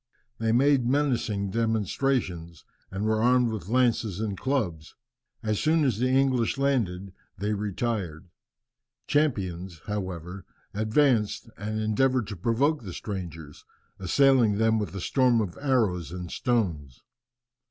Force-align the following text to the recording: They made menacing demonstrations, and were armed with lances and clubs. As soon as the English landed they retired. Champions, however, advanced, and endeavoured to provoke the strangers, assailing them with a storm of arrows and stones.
They 0.39 0.51
made 0.51 0.87
menacing 0.87 1.51
demonstrations, 1.51 2.65
and 2.89 3.05
were 3.05 3.21
armed 3.21 3.51
with 3.51 3.67
lances 3.69 4.19
and 4.19 4.35
clubs. 4.35 4.95
As 5.43 5.59
soon 5.59 5.83
as 5.85 5.99
the 5.99 6.09
English 6.09 6.57
landed 6.57 7.13
they 7.37 7.53
retired. 7.53 8.27
Champions, 9.05 9.79
however, 9.85 10.43
advanced, 10.73 11.51
and 11.55 11.79
endeavoured 11.79 12.25
to 12.29 12.35
provoke 12.35 12.81
the 12.81 12.93
strangers, 12.93 13.63
assailing 13.99 14.57
them 14.57 14.79
with 14.79 14.95
a 14.95 15.01
storm 15.01 15.39
of 15.39 15.55
arrows 15.61 16.11
and 16.11 16.31
stones. 16.31 17.03